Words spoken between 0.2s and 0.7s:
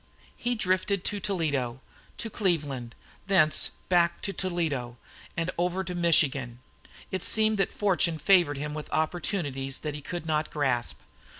He